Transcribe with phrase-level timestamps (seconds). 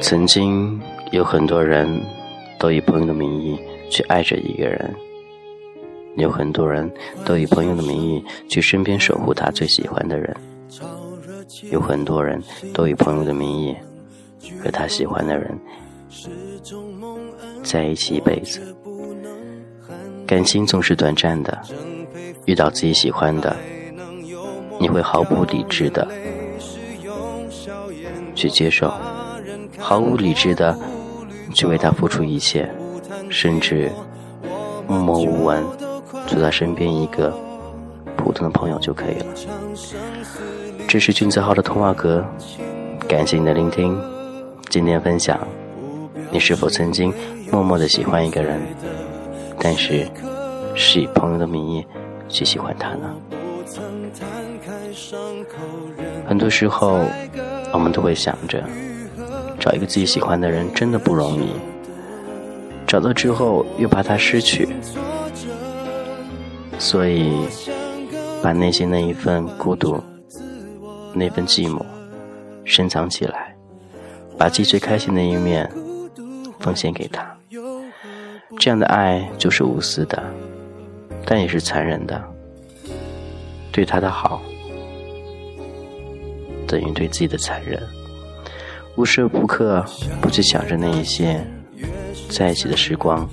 [0.00, 2.00] 曾经有很多人
[2.58, 3.58] 都以朋友的名义
[3.90, 4.94] 去爱着一个人，
[6.16, 6.90] 有很多人
[7.24, 10.34] 都以朋友的名义去身边守护他最喜欢的人，
[11.70, 12.42] 有很多人
[12.72, 13.76] 都以朋友的名义
[14.62, 15.58] 和他喜欢的人
[17.62, 18.60] 在一起一辈子。
[20.26, 21.60] 感情总是短暂的，
[22.46, 23.56] 遇到自己喜欢的，
[24.78, 26.06] 你会毫不理智的
[28.34, 28.92] 去接受。
[29.78, 30.76] 毫无理智的
[31.54, 32.68] 去为他付出一切，
[33.30, 33.90] 甚至
[34.86, 35.64] 默默无闻
[36.26, 37.32] 做他身边一个
[38.16, 39.26] 普通的朋友就可以了。
[40.86, 42.24] 这是君子号的通话格，
[43.06, 43.98] 感谢你的聆听。
[44.68, 45.38] 今天分享，
[46.30, 47.12] 你是否曾经
[47.50, 48.60] 默默的喜欢一个人，
[49.58, 50.06] 但是
[50.74, 51.86] 是以朋友的名义
[52.28, 53.14] 去喜欢他呢？
[56.26, 57.00] 很多时候，
[57.72, 58.62] 我们都会想着。
[59.58, 61.50] 找一个自己喜欢的人真的不容易，
[62.86, 64.68] 找到之后又怕他失去，
[66.78, 67.32] 所以
[68.42, 70.00] 把内心那一份孤独、
[71.12, 71.84] 那份寂寞
[72.64, 73.54] 深藏起来，
[74.38, 75.68] 把自己最开心的一面
[76.60, 77.26] 奉献给他。
[78.58, 80.22] 这样的爱就是无私的，
[81.24, 82.22] 但也是残忍的。
[83.70, 84.40] 对他的好
[86.66, 87.80] 等于对自己的残忍。
[88.98, 89.84] 无时无刻
[90.20, 91.40] 不去想着那一些
[92.28, 93.30] 在一起的时光，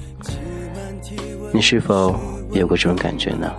[1.52, 2.16] 你是否
[2.52, 3.52] 有过这种感觉呢？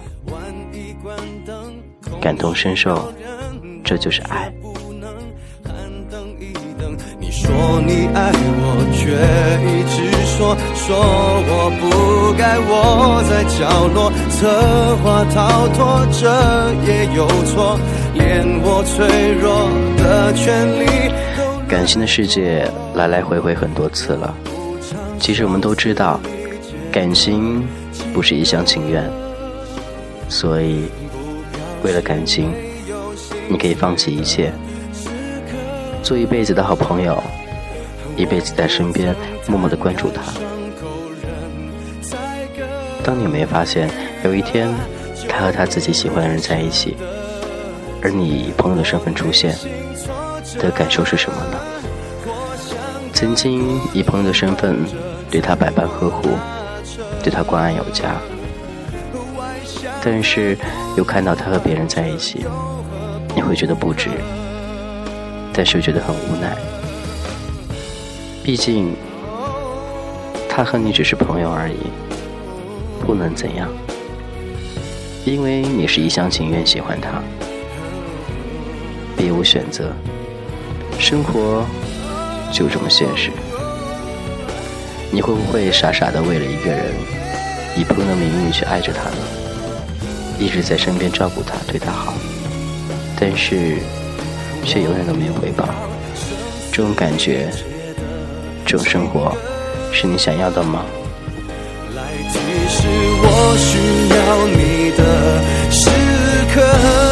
[2.20, 3.12] 感同身受，
[3.82, 4.52] 这就是爱。
[7.18, 7.50] 你说
[7.84, 9.10] 你爱我，却
[9.66, 10.96] 一直说说
[11.48, 14.46] 我不该窝在角落，策
[15.02, 16.22] 划逃脱，这
[16.86, 17.76] 也有错，
[18.14, 20.46] 连我脆弱的权
[20.78, 20.86] 利
[21.36, 21.45] 都。
[21.68, 24.34] 感情的世界来来回回很多次了，
[25.18, 26.20] 其实我们都知道，
[26.92, 27.66] 感情
[28.14, 29.02] 不是一厢情愿，
[30.28, 30.84] 所以
[31.82, 32.52] 为了感情，
[33.48, 34.52] 你可以放弃一切，
[36.04, 37.20] 做一辈子的好朋友，
[38.16, 39.14] 一辈子在身边
[39.48, 40.22] 默默的关注他。
[43.02, 43.90] 当你没发现
[44.24, 44.72] 有一天
[45.28, 46.96] 他和他自己喜欢的人在一起，
[48.02, 49.56] 而你以朋友的身份出现。
[50.58, 51.58] 的感受是什么呢？
[53.12, 54.76] 曾经以朋友的身份
[55.30, 56.28] 对他百般呵护，
[57.22, 58.14] 对他关爱有加，
[60.04, 60.56] 但是
[60.98, 62.44] 又看到他和别人在一起，
[63.34, 64.10] 你会觉得不值，
[65.52, 66.54] 但是又觉得很无奈。
[68.44, 68.94] 毕竟
[70.46, 71.76] 他和你只是朋友而已，
[73.04, 73.68] 不能怎样，
[75.24, 77.22] 因为你是一厢情愿喜欢他，
[79.16, 79.90] 别无选择。
[81.08, 81.64] 生活
[82.52, 83.30] 就这么现实，
[85.12, 86.92] 你会不会傻傻的为了一个人，
[87.76, 89.16] 以朋友的名义去爱着他呢？
[90.36, 92.12] 一直在身边照顾他，对他好，
[93.20, 93.76] 但是
[94.64, 95.68] 却永远都没有回报。
[96.72, 97.52] 这种感觉，
[98.66, 99.32] 这种生活，
[99.92, 100.84] 是你想要的吗？
[101.94, 102.02] 来，
[102.32, 102.36] 其
[102.68, 102.88] 实
[103.22, 105.88] 我需要你的时
[106.52, 107.05] 刻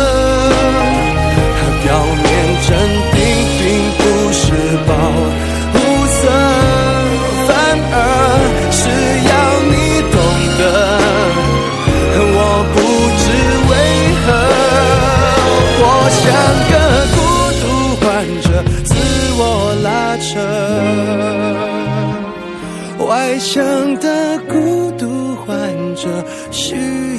[23.35, 23.35] 扯。
[23.35, 26.77] 外向的孤独患者需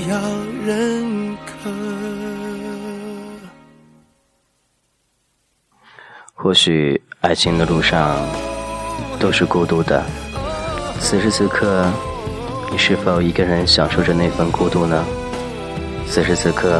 [0.08, 0.18] 要
[0.66, 1.70] 认可。
[6.34, 7.02] 或许。
[7.22, 8.24] 爱情的路上
[9.20, 10.06] 都是孤独的，
[11.00, 11.92] 此时此刻，
[12.72, 15.04] 你是否一个人享受着那份孤独呢？
[16.08, 16.80] 此时此刻，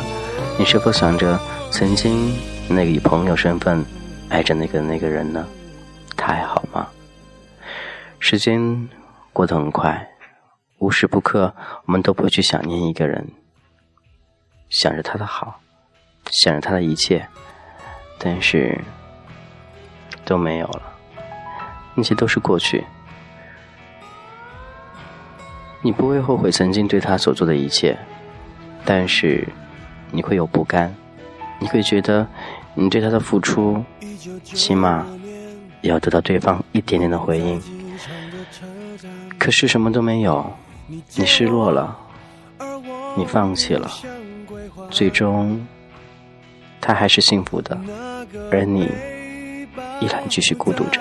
[0.60, 1.40] 你是否想着
[1.72, 2.32] 曾经
[2.70, 3.84] 那个以朋友身份
[4.30, 5.44] 爱着那个那个人呢？
[6.16, 6.88] 他还好吗？
[8.20, 8.88] 时间
[9.36, 10.08] 过得很快，
[10.80, 11.54] 无时不刻
[11.86, 13.28] 我们都不会去想念一个人，
[14.70, 15.60] 想着他的好，
[16.32, 17.28] 想着他的一切，
[18.18, 18.80] 但是。
[20.28, 20.82] 都没有了，
[21.94, 22.84] 那些都是过去。
[25.84, 27.96] 你不会后悔曾经对他所做的一切，
[28.84, 29.48] 但是
[30.10, 30.92] 你会有不甘，
[31.60, 32.28] 你会觉得
[32.74, 33.86] 你对他的付出，
[34.44, 35.06] 起码
[35.82, 37.62] 也要得到对方一点点的回应。
[39.46, 40.44] 可是什么都没有，
[41.14, 41.96] 你失落了，
[43.16, 43.88] 你放弃了，
[44.90, 45.64] 最终
[46.82, 47.78] 他还是幸福的，
[48.52, 48.92] 而你。
[50.02, 51.00] 依然继续孤独着。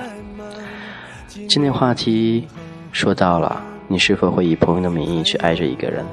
[1.48, 2.46] 今天话题
[2.92, 6.04] 说到了，你是否会以朋友的名义去爱着一个人，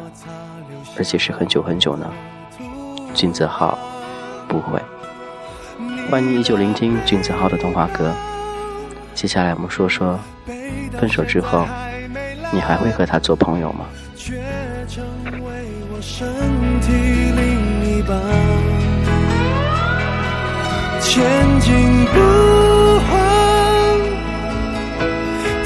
[0.97, 2.09] 而且是很久很久呢？
[3.13, 3.77] 君子浩，
[4.47, 4.79] 不会。
[6.09, 8.13] 欢迎依旧聆听君子浩的童话歌。
[9.13, 10.17] 接下来我们说说，
[10.97, 11.67] 分手之后，
[12.51, 13.85] 你还会和他做朋友吗？
[21.03, 21.25] 前
[21.59, 22.19] 进不
[23.09, 23.19] 慌，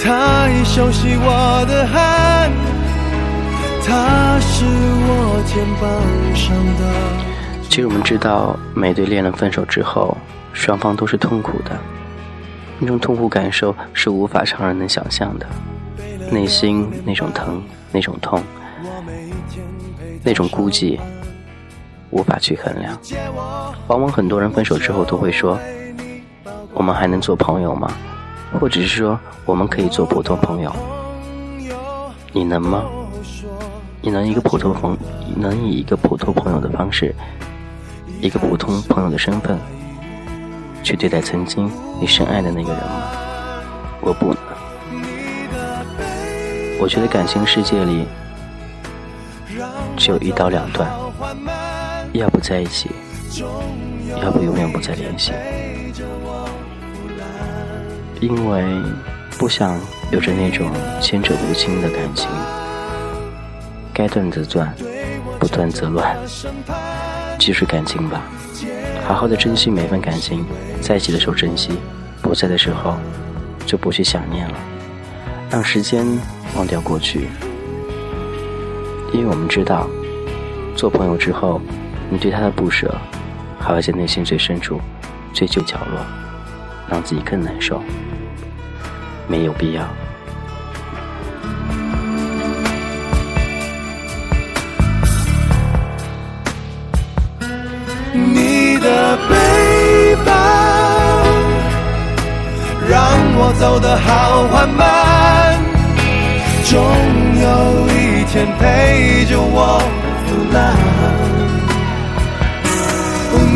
[0.03, 2.49] 他已熟悉我的汗，
[3.85, 5.85] 他是我肩膀
[6.33, 6.81] 上的。
[7.69, 10.17] 其实我们知道，每对恋人分手之后，
[10.53, 11.77] 双方都是痛苦的，
[12.79, 15.45] 那种痛苦感受是无法常人能想象的，
[16.31, 17.62] 内心那种疼，
[17.92, 18.42] 那种痛，
[20.24, 21.00] 那种孤寂，
[22.10, 22.98] 无法去衡量。
[23.88, 25.57] 往往很多人分手之后都会说
[26.74, 27.92] ：“我们还能做朋友吗？”
[28.60, 30.75] 或者是说：“我们可以做普通朋友。”
[32.33, 32.83] 你能吗？
[34.01, 34.98] 你能一个普通朋，
[35.36, 37.13] 能以一个普通朋友的方式？
[38.21, 39.57] 一个普通朋友的身份，
[40.83, 41.69] 去对待曾经
[42.00, 43.04] 你深爱的那个人吗？
[44.01, 44.55] 我不能。
[46.77, 48.06] 我觉得感情世界里
[49.98, 50.92] 只有一刀两断，
[52.13, 52.89] 要不在一起，
[54.22, 55.31] 要不永远不再联系。
[58.22, 58.63] 因为
[59.38, 59.80] 不想
[60.12, 62.30] 有着那种牵扯不清的感情，
[63.94, 64.74] 该断则断，
[65.39, 66.16] 不断则乱。
[67.38, 68.21] 继续感情吧，
[69.06, 70.45] 好好的珍惜每份感情，
[70.81, 71.71] 在一起的时候珍惜，
[72.21, 72.95] 不在的时候
[73.66, 74.57] 就不去想念了，
[75.50, 76.06] 让时间
[76.56, 77.28] 忘掉过去。
[79.13, 79.88] 因为我们知道，
[80.75, 81.62] 做朋友之后，
[82.10, 82.94] 你对他的不舍，
[83.60, 84.80] 还会在内心最深处、
[85.34, 86.00] 最旧角落，
[86.90, 87.81] 让自己更难受，
[89.28, 89.88] 没有必要。
[98.13, 100.31] 你的背包，
[102.90, 103.02] 让
[103.38, 105.05] 我走得好缓慢，
[108.45, 109.80] 天陪着我
[110.27, 110.77] 腐烂。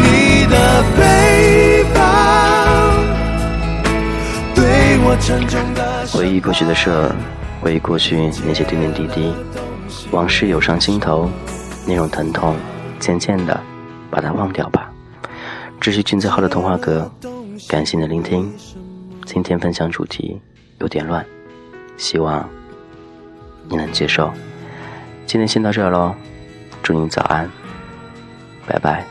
[0.02, 2.00] 你的背包，
[4.56, 6.08] 对我沉重的。
[6.08, 6.90] 回忆过去的事，
[7.62, 9.32] 回忆过去那些点点滴滴，
[10.10, 11.30] 往事涌上心头，
[11.86, 12.56] 那种疼痛，
[13.00, 13.60] 渐渐的
[14.10, 14.90] 把它忘掉吧。
[15.80, 17.10] 这是君子号的童话阁，
[17.68, 18.52] 感谢你的聆听。
[19.26, 20.42] 今天分享主题
[20.80, 21.24] 有点乱，
[21.96, 22.50] 希望
[23.68, 24.34] 你能接受。
[25.30, 26.16] 今天先到这儿喽，
[26.82, 27.48] 祝您早安，
[28.66, 29.06] 拜拜。